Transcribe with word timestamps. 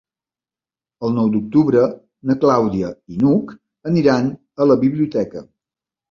El 1.07 1.11
nou 1.17 1.27
d'octubre 1.33 1.83
na 2.29 2.35
Clàudia 2.43 2.89
i 3.15 3.17
n'Hug 3.25 3.53
aniran 3.91 4.31
a 4.65 4.67
la 4.71 4.79
biblioteca. 4.85 5.45